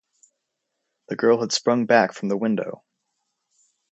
The 1.09 1.15
girl 1.15 1.41
had 1.41 1.51
sprung 1.51 1.85
back 1.85 2.13
from 2.13 2.29
the 2.29 2.35
window. 2.37 2.83